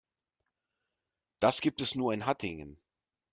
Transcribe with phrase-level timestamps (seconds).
[1.39, 2.81] Das gibt es nur in Hattingen